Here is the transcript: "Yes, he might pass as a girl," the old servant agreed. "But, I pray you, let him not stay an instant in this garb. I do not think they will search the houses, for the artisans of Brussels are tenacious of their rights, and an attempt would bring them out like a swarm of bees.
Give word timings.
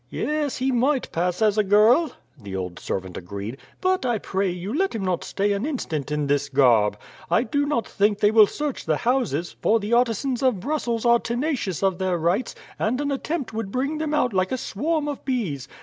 "Yes, 0.09 0.57
he 0.57 0.71
might 0.71 1.11
pass 1.11 1.43
as 1.43 1.59
a 1.59 1.63
girl," 1.63 2.11
the 2.35 2.55
old 2.55 2.79
servant 2.79 3.17
agreed. 3.17 3.57
"But, 3.81 4.03
I 4.03 4.17
pray 4.17 4.49
you, 4.49 4.73
let 4.73 4.95
him 4.95 5.05
not 5.05 5.23
stay 5.23 5.53
an 5.53 5.63
instant 5.63 6.11
in 6.11 6.25
this 6.25 6.49
garb. 6.49 6.97
I 7.29 7.43
do 7.43 7.67
not 7.67 7.87
think 7.87 8.17
they 8.19 8.31
will 8.31 8.47
search 8.47 8.83
the 8.87 8.97
houses, 8.97 9.55
for 9.61 9.79
the 9.79 9.93
artisans 9.93 10.41
of 10.41 10.59
Brussels 10.59 11.05
are 11.05 11.19
tenacious 11.19 11.83
of 11.83 11.99
their 11.99 12.17
rights, 12.17 12.55
and 12.79 12.99
an 12.99 13.11
attempt 13.11 13.53
would 13.53 13.71
bring 13.71 13.99
them 13.99 14.11
out 14.11 14.33
like 14.33 14.51
a 14.51 14.57
swarm 14.57 15.07
of 15.07 15.23
bees. 15.23 15.67